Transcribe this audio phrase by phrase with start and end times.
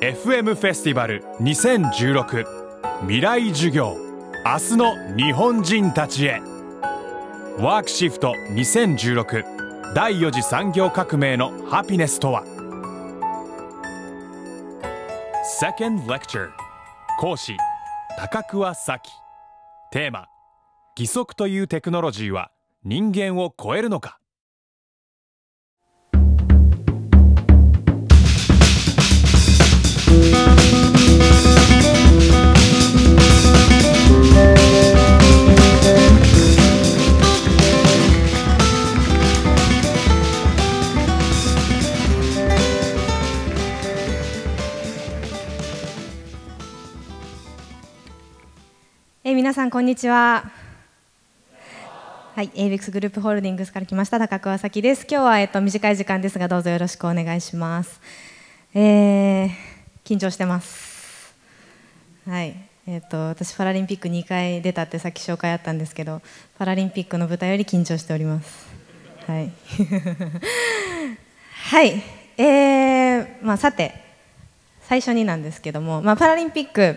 [0.00, 2.46] FM フェスティバル2016
[3.02, 3.98] 未来授業。
[4.46, 6.40] 明日の日本人たちへ。
[7.58, 12.44] ワークシフト2016第4次産業革命のハピネスとは。
[15.60, 16.48] Second Lecture
[17.18, 17.58] 講師。
[18.16, 19.10] 高桑咲
[19.92, 20.28] テーマ。
[20.96, 22.50] 義足というテクノロジーは
[22.84, 24.19] 人間を超えるのか。
[49.50, 50.48] 皆さんこんにちは。
[52.36, 55.08] はい、エイベックスグループホールディングスから来ました高桑咲です。
[55.10, 58.00] 今日はえっと短い時間ですがどうぞよろしくお願いします。
[58.74, 59.50] えー
[60.04, 61.34] 緊張してます。
[62.28, 62.54] はい、
[62.86, 66.22] えっと私パラリンピック2回出たってさっき紹介あったんですけど、
[66.56, 68.68] パラリンピックの舞台より緊張しております。
[69.26, 69.50] はい。
[71.72, 72.00] はい、
[72.38, 74.00] えーまあさて
[74.82, 76.96] 最初になんですけども、まあパラリンピック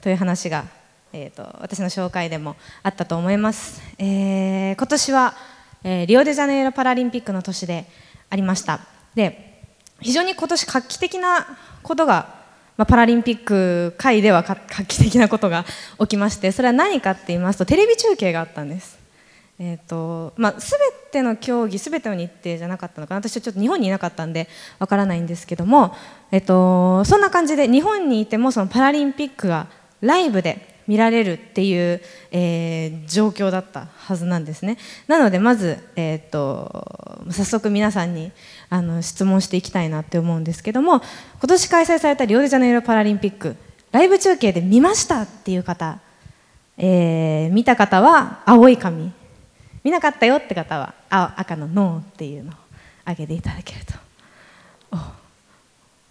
[0.00, 0.79] という話が
[1.12, 5.34] えー、と私の紹介でもあったと思います、えー今年は、
[5.82, 7.86] えーリオデジャネイロパラリンピックの年で
[8.28, 8.80] ありました。
[9.14, 9.64] で
[10.00, 11.46] 非常に今年画期的な
[11.82, 12.34] ことが、
[12.76, 15.66] まあ、パラリンピック界では画期的なことが
[15.98, 18.98] 起きましてそれは何かって言いますとテレビ中継があったんです。
[19.58, 20.78] えーとまあ、全
[21.12, 25.94] ての競技、全ての日程じゃなかったのかな、私はちょっと日本にいなかったんでわからないんですけども、
[26.30, 29.66] えー、とそんな感じで日本にいてもそのパラリンピックが
[30.00, 32.00] ライブで見られるっていう、
[32.32, 34.76] えー状況だったはずなんですね。
[35.06, 38.32] なのでまず、えー、と早速皆さんに
[38.70, 41.00] あの質問していきたいなって思うんですけども
[41.38, 43.54] 今年開催されたリオデジャネイロパラリンピック
[43.92, 46.00] ライブ中継で見ましたっていう方、
[46.76, 49.12] えー見た方は青い紙
[49.84, 52.54] 見なかったよって方は青赤のノーっていうのを
[53.06, 53.94] 上げていただけると。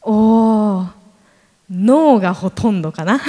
[0.04, 1.00] おおー。
[1.70, 3.20] ノーがほとんどかな。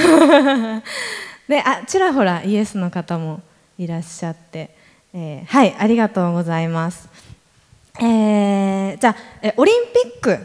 [1.51, 3.41] であちらほらイエスの方も
[3.77, 4.71] いらっしゃって、
[5.13, 7.09] えーはいありがとうございます、
[7.99, 10.39] えーじゃあえオリンピック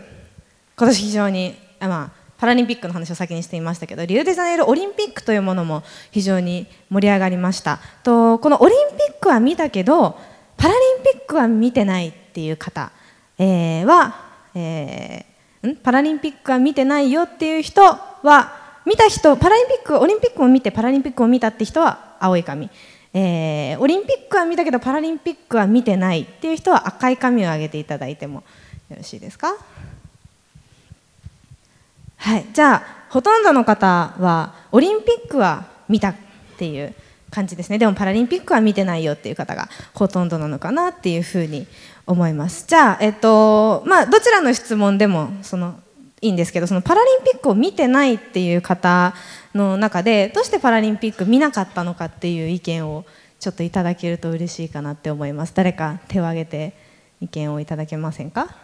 [0.75, 7.79] 今年非常にあまあパラリンピックの話を先にしていましたけどリオデジャネイロオリンピックというものも非常に盛り上がりました。
[8.03, 10.17] とこのオリンピックは見たけど
[10.57, 12.91] パラリンピックは見てないっていう方、
[13.37, 14.15] えーは、
[14.55, 15.75] えーん？
[15.75, 22.69] パラリンピックは見てないよっていう人は見た人パラリンピックオリンピックを見てパラリンピックを見たって人は青い紙、
[23.13, 28.43] えーオリンピックは見たけどパラリンピックは見てないっていう人は赤い紙を上げていただいても
[28.89, 29.55] よろしいですか？
[32.17, 36.15] はい、じゃあほとんどの方はオリンピックは見たっ
[36.57, 36.93] ていう
[37.29, 37.77] 感じですね。
[37.77, 41.67] でもパラリンピックは見てないよっていう方がほとんどなのかなっていうふうに
[42.07, 42.65] 思います。
[42.67, 45.75] じゃあえっとまあどちらの質問でもその
[46.25, 49.13] いいんですけどそのパラリンピックを見てないっていう方
[49.53, 53.05] の中でどうしてパラリンピック見なかったのかっていう意見を
[53.39, 55.53] ちょっといただけると嬉しいかなって思います。
[55.53, 56.73] 誰か手を挙げて
[57.21, 58.55] 意見をいただけませんか？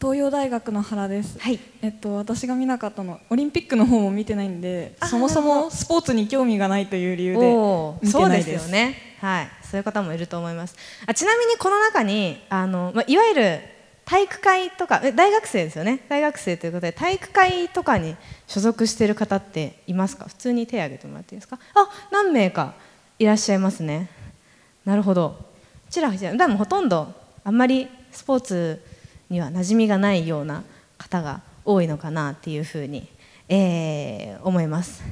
[0.00, 1.58] 東洋大学の原です、はい。
[1.82, 8.94] えっと、私が見なかったのオリンピックの方も見てないんでそもそもスポーツに興味がないという理由で見てそうでないですすよね。
[9.20, 9.48] はい。
[9.62, 10.76] そういう方もいると思います。
[11.06, 13.60] あちなみにこの中にあの、まあ、いわゆる
[14.06, 16.00] 体育会とか大学生ですよね？
[16.08, 20.26] 大学生ということで体育会とかに所属している方っていますか？
[20.26, 21.58] 普通に手を挙げてもらっていいですか？
[21.74, 22.74] あ何名か
[23.18, 24.08] いらっしゃいますね。
[24.84, 25.36] なるほど。
[25.90, 27.12] ちらほらでもほとんど
[27.44, 28.82] あんまりスポーツ
[29.28, 30.62] には馴染みがないような
[30.98, 33.08] 方が多いのかなっていうふうに、
[33.48, 35.02] えー思います、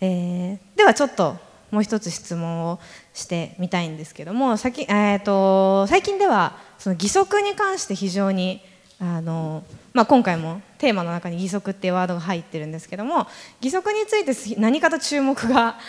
[0.00, 1.36] えーではちょっと
[1.70, 2.78] もう一つ質問を
[3.14, 8.60] してみたいんですけども先、えー、と最近ではその義足に関して非常に
[8.98, 13.26] あの、まあ、今回もテーマの中に義足っていうワードが入ってるんですけども
[13.60, 15.78] 義足について何かと注目が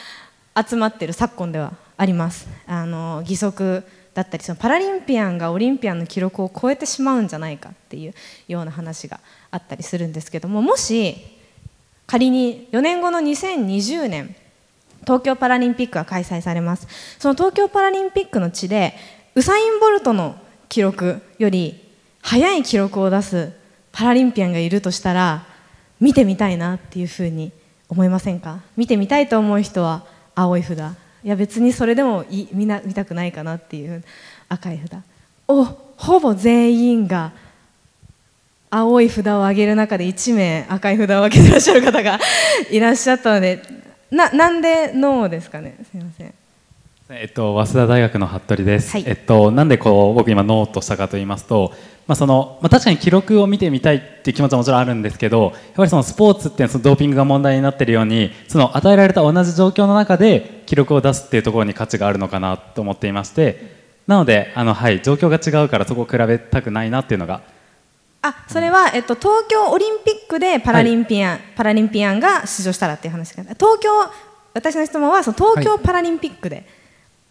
[0.67, 2.47] 集まっている昨今ではあります。
[2.65, 3.83] あの義足
[4.15, 8.15] だったりそのパラリンピアンがオリンピアンの記録を超えてしまうんじゃないかっていう
[8.47, 9.19] ような話が
[9.51, 11.15] あったりするんですけどももし
[12.07, 14.35] 仮に4年後の2020年
[15.01, 16.87] 東京パラリンピックが開催されます。
[17.19, 18.95] その東京パラリンピックの地で
[19.35, 20.35] ウサイン・ボルトの
[20.69, 21.79] 記録より
[22.21, 23.53] 速い記録を出す
[23.91, 25.45] パラリンピアンがいるとしたら
[25.99, 27.51] 見てみたいなっていうふうに
[27.89, 28.59] 思いませんか？
[28.75, 30.05] 見てみたいと思う人は
[30.35, 30.77] 青い札。
[30.77, 34.03] いや別にそれでもい見な見たくないかなっていう
[34.49, 35.01] 赤い札。
[35.47, 37.31] おほぼ全員が
[38.69, 42.19] 青い札を上げる中で1名赤い札を上げてらっしゃる方が
[42.69, 43.63] いらっしゃったので
[44.11, 45.77] ななんでノーですかね？
[45.83, 46.33] すみません。
[47.09, 49.03] えっと、早稲田大学の服部です、はい。
[49.07, 51.71] えっと、なんでこう僕今ノーとしたかと言いますと、
[52.05, 63.75] まあそのまあ、確かに記録を見てみたいっていう気持ちはもちろんあるんですけどやっぱりそのスポーツってそのドーピングが問題になっているようにその与えられた同じ状況の中で記録を出すっていうところに価値があるのかなと思っていまして
[64.05, 67.41] なのであの、はい、状況が違うからそこを比べたくないなっていうのが。
[68.21, 73.91] あそれは、えっと、東京オリンピックでパラリンピアン、パラリンピアンが出場したらっていう話が東京
[74.57, 76.65] 私の質問はその東京パラリンピックで、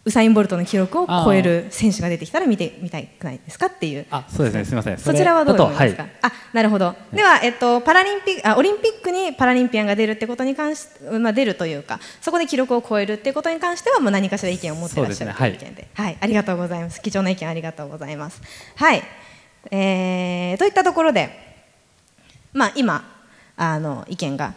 [0.07, 4.07] ウサイン・ボルトの記録を超える選手が出てきたら見てみたくないですかっていう。
[4.11, 4.65] あそうですね。
[4.65, 4.99] すみません。
[4.99, 6.13] そちらはどう思いますか、はい。
[6.23, 10.87] あなるほど、では、えっと、パラリンピックあオリンピックにパラリンピアンが出るってことに関し、
[11.21, 15.89] まあ、出るというかそこで記録を超えるってことに関してはもう何かしら意見を持ってらっしゃるという意見で。
[15.95, 17.03] はい、ありがとうございます。
[17.03, 18.41] 貴重な意見ありがとうございます。
[18.77, 19.03] はい、
[19.71, 21.47] えー、といったところで
[22.57, 23.05] まあ、今
[23.59, 24.55] あの意見が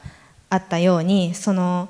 [0.49, 1.89] あったようにその、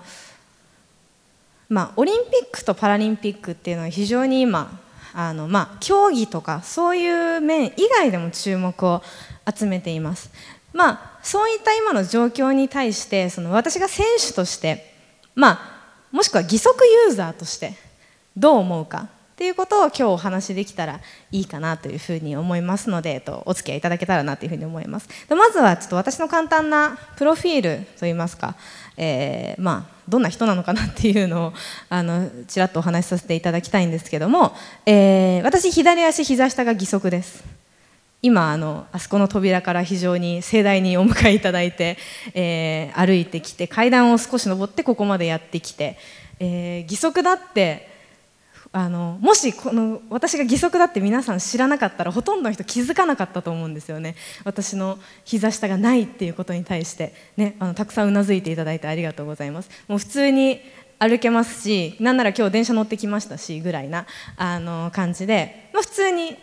[1.70, 4.80] まあ、オリンピックとパラリンピックっていうのは非常に今
[5.14, 9.04] あの、まあ、競技とかそういう面以外でも注目を
[9.56, 10.32] 集めています。
[10.74, 14.94] まあ、そういった今の状況に対してその私が選手として、
[15.36, 15.80] まあ、
[16.12, 17.74] もしくは義足ユーザーとして
[18.38, 19.08] どう思うか
[19.40, 21.00] っていうことを今日お話しできたら
[21.32, 25.08] いいかなというふうに思いますので、えっと、お付き合いいただけたらなというふうに思います。
[25.30, 28.56] でまずはちょっと私の簡単なプロフィールといいますか、
[28.98, 31.54] えーまあ、どんな人なのかなっていうのを
[31.88, 34.54] あのちらっとお話しさせていただきたいんですけども、
[34.86, 37.42] えー私左足膝下が義足です。
[38.22, 41.98] 今あのあそこの扉から非常に盛大にお迎えいただいて、
[42.34, 45.98] えー歩いてきて階段を少し登ってここまでやってきて、
[46.42, 47.99] え義足だって
[48.72, 60.62] あのもしこの私が義足だって皆さん知らなかったらほとんどの人気づかなかったと思うんですよね私の膝下がないっていうことに対して、ね、あのたくさんうなずいていただいてありがとうございますもう普通に
[61.00, 64.06] 歩けますしなんなら今日電車乗ってきましたしぐらいな
[64.38, 66.38] あの感じで、まあ、普通に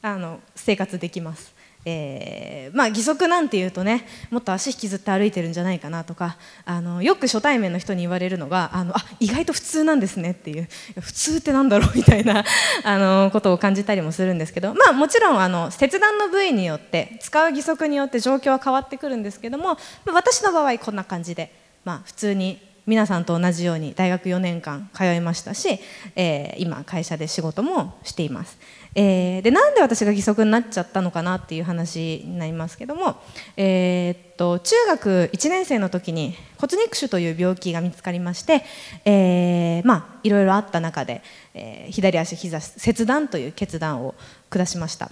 [0.00, 1.59] あの生活できます。
[1.84, 6.36] えーまあ、義足なんていうとねもっと足引きずって歩いてるんじゃないかなとか
[6.66, 10.68] あのよく初対面の人に言われるのがあのあ意外と普通なんですねっていう
[11.00, 12.44] 普通ってなんだろうみたいな
[12.84, 21.52] あのことを感じたりもするんですけど、まあ、もちろんあの切断の部位によって使う義足によって状況は変わってくるんですけども、まあ私の場合こんな感じで、
[21.84, 25.78] まあ、普通に皆さんと同じように大学4年間通いましたし、
[26.16, 28.58] えー今会社で仕事もしています。
[28.94, 33.16] えーでなんで私が義足になっちゃったのかなっていう話になりますけども、
[33.56, 38.64] えーっと中学1年生の時に骨肉腫という病気が見つかりまして、
[39.04, 41.22] えーまあいろいろあった中で、
[41.54, 44.14] えー左足膝切断という決断を
[44.50, 45.10] 下しました。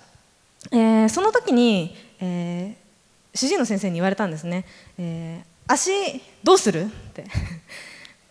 [0.72, 2.88] えーその時に、えー
[3.34, 4.64] 主治医の先生に言われたんですね、
[4.98, 5.90] えー足
[6.42, 6.86] どうする？
[6.86, 7.24] って。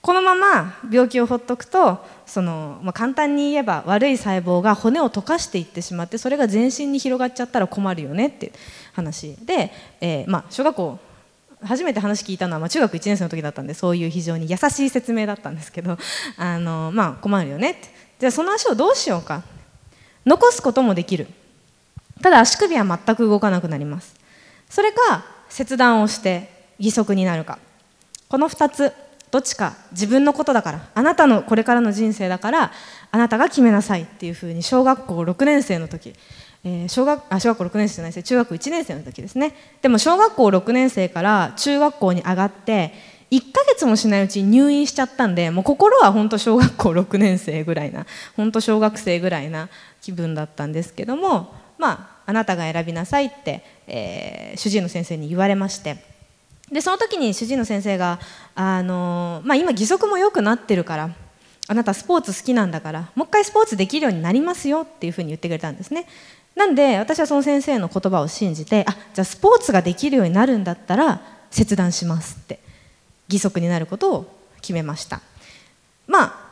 [0.07, 8.53] このまま病気をほっとくとその、まあ、簡単に言えば悪い細胞が骨を溶かしていってしまってそれが全身に広がっちゃったら困るよねって
[8.93, 9.35] 話。
[9.45, 9.69] で、
[9.99, 10.97] えーまあ、小学校
[11.61, 15.97] 初めて話聞いたのは、まあ、中学1年生の時だったんでそういう非常に優しい説明だったんですけど
[16.37, 17.89] あの、まあ、困るよねって。
[18.19, 19.43] じゃあその足をどうしようか。
[20.25, 21.27] 残すこともできる。
[22.21, 24.15] ただ足首は全く動かなくなります。
[24.69, 26.49] それか切断をして
[26.79, 27.59] 義足になるか。
[28.29, 28.93] この2つ。
[29.31, 32.71] どっちか自分のことだからあなたのこれからの人生だから
[33.11, 36.13] あなたが決めなさいっていうふうに小学校6年生の時、
[36.63, 39.53] えー小学あ小学校6年生じゃないですよ中学1年生の時ですね。
[39.81, 42.93] でも小学校6年生から中学校に上がって
[43.31, 48.05] 1ヶ月もしないうちに入院しちゃったんでもう心は本当小学校6年生ぐらいな
[48.35, 49.69] 本当小学生ぐらいな
[50.01, 55.97] 気分だったんですけどもまああなたが選びなさいって、えー主治医の先生に言われまして
[56.71, 58.19] でその時に主治医の先生が、
[58.55, 61.09] あのまあ、今義足も良くなってるから
[61.69, 66.07] あなたスポーツ好きなんだからもう一回スポーツできるようになりますよっていうふうに言ってくれたんですね。
[66.55, 71.21] なんで私はその先生の言葉を信じてあじゃあスポーツができるようになるんだったら
[71.51, 72.59] 切断しますって
[73.29, 75.21] 義足になることを決めました。
[76.07, 76.46] まあ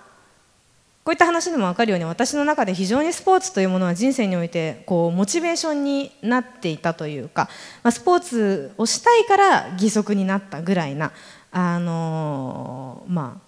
[1.05, 7.47] こういった話でも分かるように私の中で非常にスポーツというものは人生においてこうモチベーションになっていたというか、
[7.83, 11.11] まあ、スポーツをしたいから義足になったぐらいな
[11.51, 13.45] あのーまあ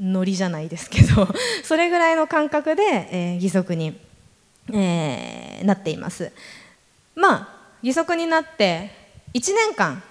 [0.00, 1.28] ノリじゃないですけど
[1.62, 3.96] それぐらいの感覚で、えー義足に、
[4.72, 6.32] えーなっています。
[7.14, 7.48] まあ
[7.82, 8.90] 義足になって
[9.34, 10.02] 1年間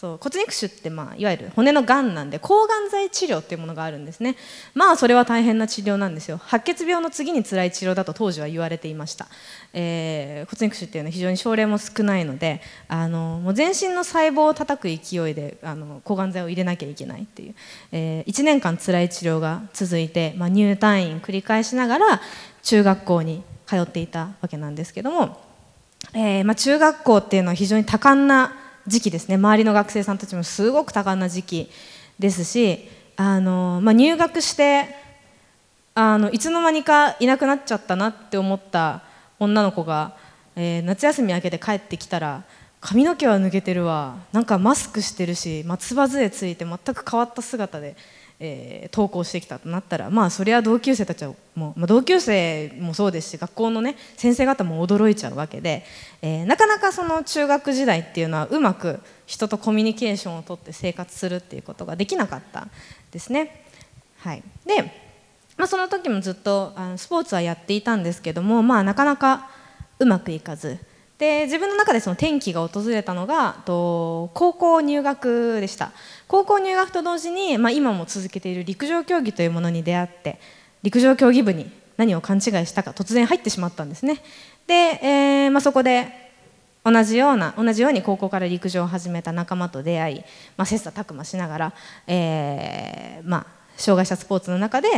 [0.00, 4.36] そう骨肉腫って、まあ、いわゆる骨のがんなんで抗がん剤治療っていうものがあるんですね。
[4.72, 6.38] まあそれは大変な治療なんですよ。
[6.38, 9.26] 白血病の次に辛い治療だと当時は言われていました、
[9.72, 17.54] えー骨肉腫っていうのは非常に症例も少ないのであのもう全身の細胞を叩く勢いであの抗がん剤を入れなきゃいけないっていう、
[17.90, 22.20] え1年間辛い治療が続いて、まあ、入退院繰り返しながら
[22.62, 25.40] 中学校に通っていたわけなんですけども
[26.14, 29.36] えーまあ、中学校っていうのは非常に多感な時期ですね。
[29.36, 31.70] 周りの学生さんたちもすごく多感な時期
[32.18, 34.96] ですしあの、まあ、入学して
[35.94, 39.02] あのいつの間にかいなくなっちゃったなって思った
[39.38, 40.16] 女の子が、
[40.56, 42.42] えー夏休み明けて帰ってきたら
[42.80, 44.16] 髪の毛は抜けてるわ。
[44.32, 47.96] なんかマスクしてるし松葉杖ついて全く変わった姿で、
[48.40, 55.84] えー登校してきたとなったらまあそりゃ同級生たちはもう、まあ、同級生もそうですし学校のね先生方も驚いちゃうわけで、
[56.22, 62.68] えーなかなかその中学時代っていうのはうまく人とコミュニケーションをとって生活するっていうことができなかった
[63.10, 63.64] ですね。
[64.18, 65.08] はい、で
[65.58, 69.50] まあ、その時もずっとあのスポーツはやっていたんですけども、まあ、なかなか
[69.98, 70.78] うまくいかず
[71.18, 75.90] で自分の中でその転機が訪れたのがと高校入学でした。
[76.28, 80.38] 高校入学と同時に、まあ、今も続けている陸上競技というものに出会って
[80.82, 84.22] 陸上競技部に何を勘違いしたか突然入ってしまったんですね。
[84.66, 86.28] で、えーまあ、そこで
[86.84, 90.20] 同じような同じように高校から陸上を始めた仲間と出会い、
[90.56, 91.72] まあ、切磋琢磨しながら、
[92.06, 93.46] えーまあ、
[93.76, 94.88] 障害者スポーツの中で、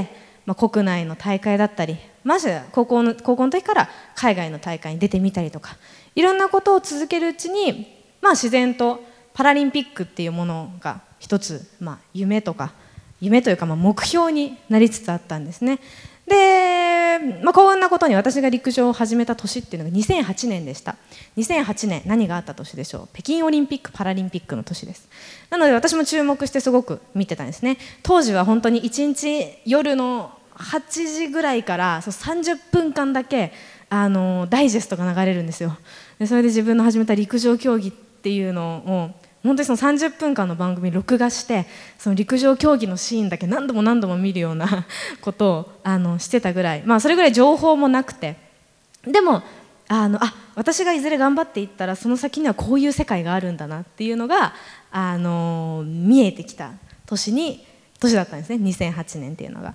[0.45, 5.77] まあ、国内の大会だったりまず高校の高校の時から海外の大会に出てみたりとか
[6.15, 7.87] いろんなことを続けるうちに、
[8.21, 9.03] まあ、自然と
[9.33, 12.73] パラリンピックっていうものが一つ、まあ、夢とか
[13.21, 15.79] 夢というかまあ目標になりつつあったんですね。
[16.27, 20.97] で、まあ、こんなことに私が陸上を始めた年っていうのが2008年でした。
[21.37, 23.09] 2008年何があった年でしょう？
[23.13, 25.09] 北京オリンピック・パラリンピックの年です。
[25.51, 27.77] なので私も注目してすごく見てたんですね。
[28.03, 33.53] 当時は本当に1日夜の8時ぐらいからそう30分間だけ
[33.91, 35.77] あのダイジェストが流れるんですよ。
[36.19, 39.11] でそれで自分の始めた陸上競技っていうのを
[39.43, 41.67] 本当にその30分間の番組録画して
[41.99, 44.87] その陸上競技のシーンだけ何度も何度も見るような
[45.21, 48.37] ことをあのしてたぐらい、まあ、それぐらい情報もなくて。
[49.05, 49.43] でも
[49.89, 54.55] あのあ私がいずれ頑張っていったらその先にはこういう世界があるんだなっていうのが
[54.93, 56.71] あの見えてきた
[57.07, 57.67] 年に
[57.99, 58.57] 年だったんですね。
[58.57, 59.75] 2008年っていうのが。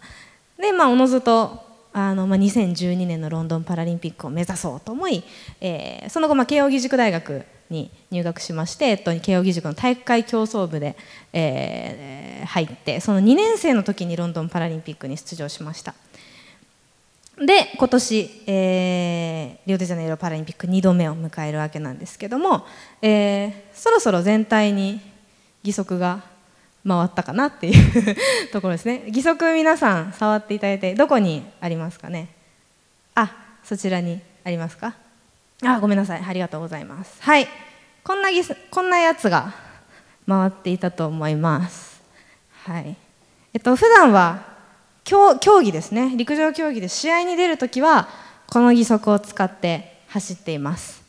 [0.57, 1.64] でまあおのずと
[1.97, 5.23] あの、まあ、2012年のロンドンパラリンピックを目指そうと思い、
[5.61, 10.97] えーその後、まあ、慶應義塾大学に入学しまして、えっと、慶應義塾の体育会競争部で、
[11.31, 15.95] えー入ってその2年生の時にロンドンパラリンピックに出場しました。
[17.37, 22.65] で今年、えーリオデジャネイロパラリンピック2度目を迎えるわけなんですけども、
[23.01, 24.99] えーそろそろ全体に
[25.63, 26.34] 義足が
[26.87, 28.15] 回ったかなっていう
[28.51, 29.03] ところですね。
[29.07, 32.29] 義足皆さん触っていただいてどこにありますかね？
[33.15, 34.95] あそちらにありますか？
[35.63, 36.23] あごめんなさい。
[36.23, 37.17] ありがとうございます。
[37.21, 37.47] はい。
[38.03, 39.53] こんな義足こんなやつが
[40.27, 42.03] 回っていたと思います。
[42.65, 42.95] はい。
[43.53, 44.43] えっと普段は
[45.03, 46.15] 競競技ですね。
[46.15, 48.09] 陸上競技で試合に出るときは
[48.47, 51.04] この義足を使って走っています。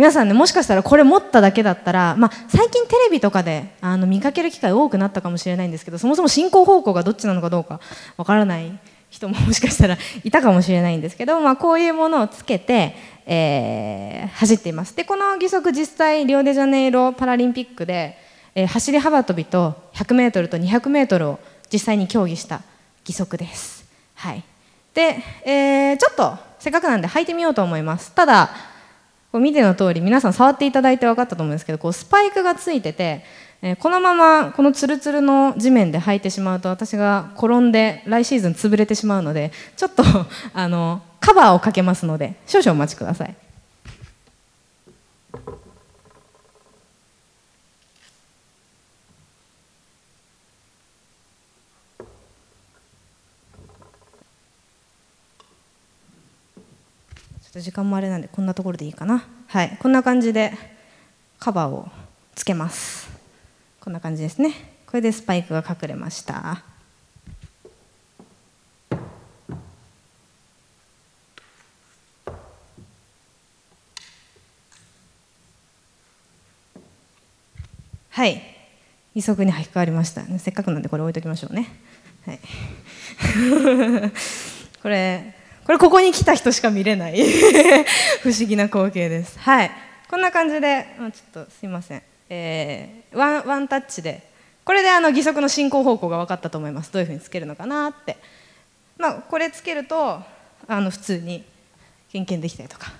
[0.00, 7.80] 皆さんねもしかしたらこれ持っただけだったら、まあ、最近テレビとかであの見かける機会多くなったかもしれないんですけどそもそも進行方向がどっちなのかどうか
[8.16, 8.78] わからない
[9.10, 18.16] 人ももしかしたらいたかもしれないんですけど、まあ、こういうものをつけて、えー走っていますでこの義足実際リオデジャネイロパラリンピックで、
[18.54, 21.40] えー走り幅跳びと 100m と 200m を
[21.70, 22.62] 実際に競技した
[23.06, 23.84] 義足です。
[24.14, 24.42] はい、
[24.94, 28.12] で、えーちょっとせっかくなんで履いてみようと思います。
[28.12, 28.50] ただ
[29.32, 33.24] こう見ての通り皆さん触っていただいて分かったと思うんですけどこうスパイクがついてて、
[33.62, 40.02] えーこのままこのツルツルの地面で履いてしまうと私が転んで来シーズン潰れてしまうのでちょっと
[40.54, 43.49] あのカバーをかけますので少々お待ちください。
[57.60, 59.24] と時間もあれなんでこんなところでいいかな。
[59.46, 59.76] はい。
[59.80, 60.52] こんな感じで
[61.38, 61.88] カバーを
[62.34, 63.10] つけます。
[63.80, 64.54] こんな感じですね。
[64.86, 66.62] これでスパイクが隠れました。
[78.10, 78.42] はい。
[79.14, 80.22] 義足に履き替わりました。
[80.38, 81.68] せっかくなんでこれ置いときましょうね。
[82.26, 82.40] はい。
[84.82, 85.39] これ
[85.70, 87.24] これここに来た人しか見れない。
[88.24, 89.38] 不思議な光景です。
[89.38, 89.70] はい。
[90.10, 92.02] こんな感じで、まあ、ちょっとすいません。
[92.28, 94.20] えーワンワンタッチで。
[94.64, 96.92] これであの義足の進行方向が分かったと思います。
[96.92, 98.16] どういうふうにつけるのかなって、
[98.98, 100.20] まあ、これつけると
[100.66, 101.44] あの普通に
[102.10, 102.92] ケンケンできたりとか。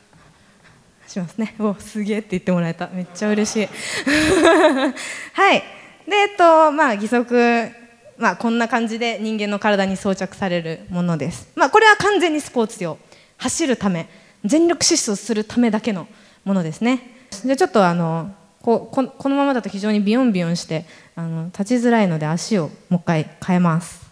[1.09, 1.57] しますね。
[1.59, 2.87] おすげえって言ってもらえた。
[2.93, 3.67] めっちゃ嬉しい。
[5.35, 5.65] はい。
[6.09, 7.80] でえっとまあ義足
[8.21, 11.49] まあこんな感じで人間の体に装着されるものです。
[11.57, 12.99] まあこれは完全にスポーツ用。
[13.39, 14.09] 走るため。
[14.45, 16.07] 全力疾走するためだけの
[16.45, 17.27] ものですね。
[17.45, 20.85] じゃあちょっとあのこここのままだと非常にビヨンビヨンして
[21.17, 24.11] あの立ちづらいので足をもう一回変えます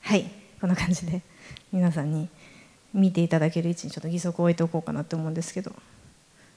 [0.00, 1.22] はいこんな感じで
[1.72, 2.28] 皆さんに
[2.92, 5.72] 見ていただける位置にちょっと義足を置いておこうかなと思うんですけど。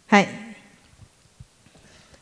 [0.07, 0.27] はい。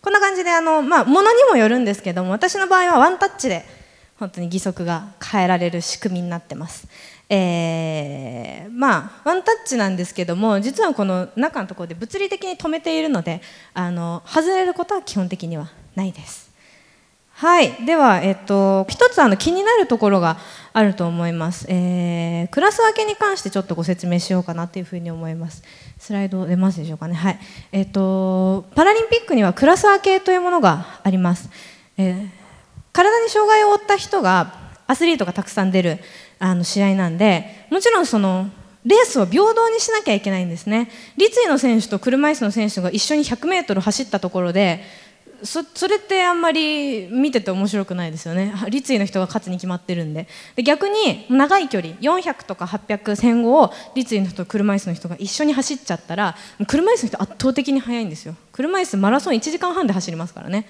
[0.02, 3.64] こんな感じであの、まあ、ものにもよるんですけども私の場合はワンタッチで
[4.18, 6.88] 本当に義足が変えられる仕組みになってます。
[7.30, 13.42] えーまあワンタッチなんですけども実はこの中のところで物理的に止めているので
[13.74, 16.51] あの外れることは基本的にはないです。
[17.42, 20.38] はい、では、えっと、一つあの気になるところが
[20.74, 25.64] あると思います、えークラス分けに関してちょっとご説明しようかなというふうに思います。
[25.98, 27.40] スライド出ますでしょうかね、はい。
[27.72, 31.50] えっと、パラリンピックにはクラス分けというものがあります、
[31.98, 32.30] えー
[32.94, 34.54] 体に障害を負った人が
[34.86, 35.98] アスリートがたくさん出る
[36.38, 38.50] あの試合なんでもちろんその
[38.86, 40.90] レースを平等にしなきゃいけないんですね。
[41.16, 44.84] 立位の選手と車椅子の選手が一緒に 100m 走ったところで
[45.44, 48.54] そそれってあんまり見てて面白くないですよね。
[48.70, 50.28] 立位の人が勝つに決まってるんで。
[50.56, 56.36] で逆に長い距離400とか800100を立位の人と車椅子の人が一緒に走っちゃったら
[56.68, 58.36] 車椅子の人圧倒的に速いんですよ。
[58.52, 60.68] 車椅子マラソン1時間半で走りますからね。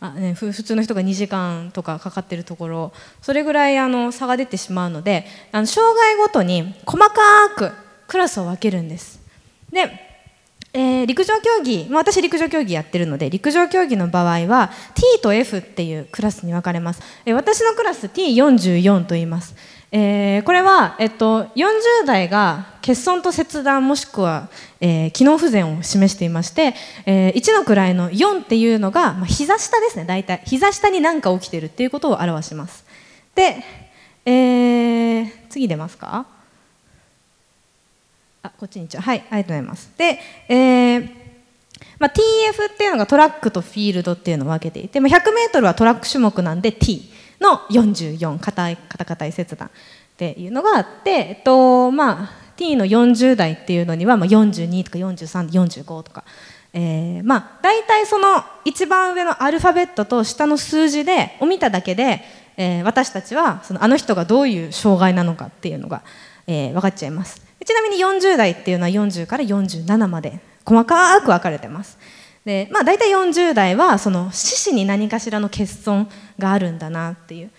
[0.00, 2.92] あね普通の人が2時間とかかかってるところ。
[3.22, 7.14] それぐらいあの差が出てしまうのであの障害ごとに細か
[7.56, 7.72] く
[8.06, 9.20] クラスを分けるんです。
[9.70, 10.03] で
[10.76, 19.54] えー陸上競技、まあ、私陸上競技やってるので陸上競技の場合は T と F っていうクラスに分かれます、えー私のクラス T44 と言います、
[19.92, 24.48] えーこれは、えっと、40代が欠損と切断もしくは、
[24.80, 26.74] え機能不全を示していまして、
[27.06, 30.42] えー1の位の4っていうのが、まあ、膝下ですね大体。
[30.44, 32.84] 膝下に何か起きてるっていうことを表します。
[33.34, 33.62] で、
[34.26, 36.33] え次出ますか？
[38.44, 39.90] あこっちに一応はいありがとうございます。
[39.96, 41.08] で、えー
[41.98, 49.70] まあ、TF っていうのがトラックとフィールドっていうのを分けていて、まあ、100m はトラック種目なんで T の44硬い硬硬い切断っ
[50.16, 56.24] ていうのがあって、えっとまあ、T の40代っていうのには、まあ、42とか4345とか、
[56.74, 62.20] えーまあ、大体その一番上のアルファベットと下の数字でを見ただけで、
[62.58, 66.02] えー私たちはそのあの人がどういう障害なのかっていうのが、
[66.46, 67.42] えー分かっちゃいます。
[67.64, 71.98] ちなみに40代っていうのは40から47まで細かく分かれてます。
[72.44, 77.50] で、まあ、大体40代はその四肢に何かしらの欠損があるんだなっていう。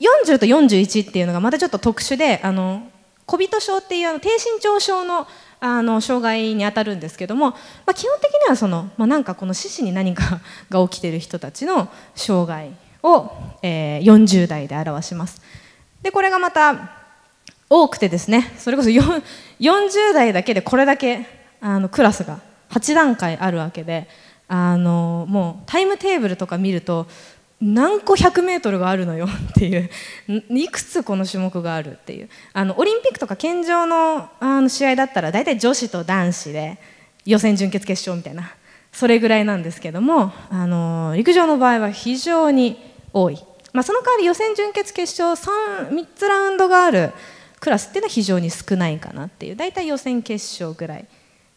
[0.00, 2.86] 40と41っていうのがまたちょっと特殊であの
[3.24, 5.26] 小人症っていうあの低身長症の
[5.58, 15.40] あの障害にあたるんですけども、まあ、基本的にはその、まあ、なんかこの四肢に何かが起きてる人たちの障害を、えー40代で表します。
[16.02, 17.05] でこれがまた
[17.68, 21.26] 多くてですねそれこそ40代だけでこれだけ
[21.60, 24.08] あのクラスが8段階あるわけで
[24.48, 27.06] あのもうタイムテーブルとか見ると
[27.60, 29.90] 何個100メートルがあるのよっていう
[30.50, 32.28] いくつこの種目があるっていう。
[32.52, 36.78] あのオリンピックとか健常のあの試合だったら大体女子と男子で
[37.24, 38.54] 予選準決決勝みたいな
[38.92, 42.78] それぐらいなんですけどもあの陸上の場合は非常に
[43.12, 43.38] 多い、
[43.72, 45.50] まあ、その代わり予選準決決勝
[45.90, 47.12] 3, 3つラウンドがある
[47.66, 51.06] クラスっていうのは非常に少ないかなっていう大体予選決勝ぐらい、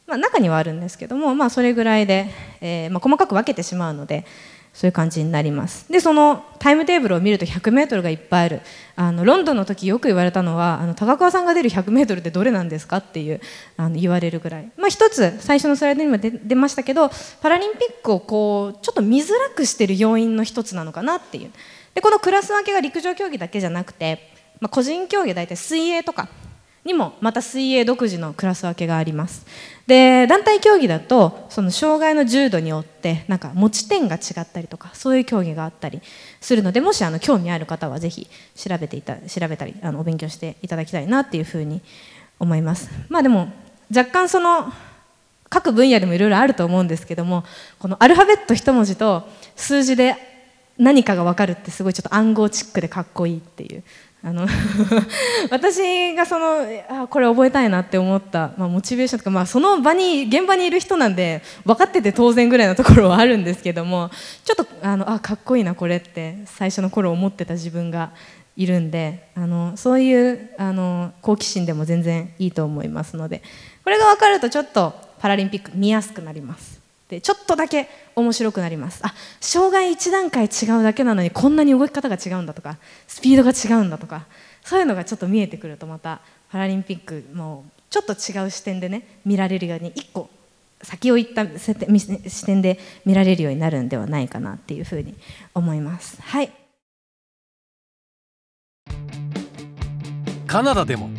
[0.07, 4.25] まあ、中にはあるんですけども、まあ、それぐらいで、えーまあ、細かく分けてしまうので
[4.73, 5.91] そういう感じになります。
[5.91, 8.61] でそのタイムテーブルを見ると 100m がいっぱいある。
[8.95, 13.39] あのロンドンの時よく言われたのはあの高桑さんが出る 100m ってどれなんですかっていう
[13.77, 21.51] あの言われるぐらい、まあ、一つ最初のスライドにも出ましたけどパラリンピックをこうちょっと見づらくしてる要因の一つなのかなっていう。
[21.93, 26.27] でこのクラス分けが陸上競技だけじゃなくて、まあ、個人競技大体水泳とか
[26.85, 29.45] にもまた水泳独自のクラス分けがあります。
[29.85, 36.01] で団体競技だとその障害の重度によってなんか持ち点が違ったりとかそういう競技があったり
[36.39, 41.81] するのでもしあの興味ある方はぜひ調べていた調べたりあのお勉強していただきたいなっていうふうに
[42.39, 42.89] 思います。
[43.09, 43.51] まあでも
[43.95, 44.71] 若干その
[45.49, 47.43] 各分野でもいろいろあると思うんですけども
[47.79, 50.15] このアルファベット一文字と数字で
[50.77, 53.83] 何かが分かるってすごいちょっと暗号チックでかっこいいっていう
[54.21, 54.45] あの
[55.49, 56.57] 私がその
[56.89, 64.11] あこれ覚えたいなって思った、まあ、モチベーションとか、まあ、その場に現場にいる人なんで分かってて当然ぐらいのところはあるんですけども
[64.43, 68.11] ちょっとあのあかっこいいなこれって最初の頃思ってた自分が
[68.57, 73.41] いるんであのそういうあの好奇心でも全然いいと思いますので
[73.85, 76.88] これが分かるとちょっとパラリンピック見やすくなります。
[77.09, 79.01] でちょっとだけ面白くなります。
[79.03, 84.25] あ障害1段階違うだけなのにこんなに動き方が違うんだとかスピードが違うんだとか
[84.63, 90.29] そういうのがちょっと見えてくるとまたパラリンピックもちょっと違う視点でね見られるように1個
[90.81, 95.15] 先を行った視点で見られるようになるんではないかなっていうふうに
[95.53, 96.21] 思います。
[96.21, 96.51] はい。
[100.47, 101.09] カナダでも。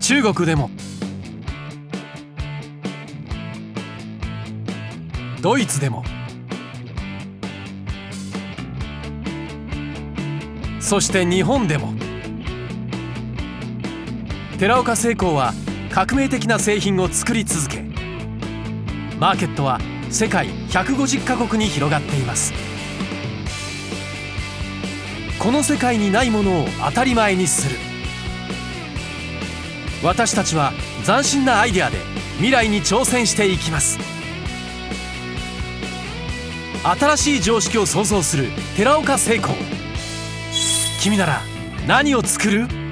[0.00, 0.70] 中国でも。
[5.44, 6.02] ドイツでも。
[10.80, 11.92] そして日本でも。
[14.58, 15.52] 寺岡製鋼は
[15.90, 17.82] 革命的な製品を作り続け
[19.20, 19.78] マーケットは
[20.08, 22.54] 世界150カ国に広がっています。
[25.38, 27.76] この世界にないものを当たり前にする。
[30.02, 30.72] 私たちは
[31.04, 31.98] 斬新なアイデアで
[32.36, 34.23] 未来に挑戦していきます。
[36.84, 39.54] 新しい常識を創造する寺岡成功
[41.00, 41.40] 君なら
[41.86, 42.83] 何を作る？